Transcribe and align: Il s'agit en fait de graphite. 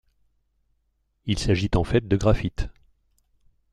Il 1.27 1.37
s'agit 1.37 1.69
en 1.75 1.83
fait 1.83 2.07
de 2.07 2.17
graphite. 2.17 2.69